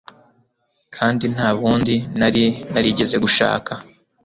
[0.95, 3.71] kandi nta bundi nari narigeze gushaka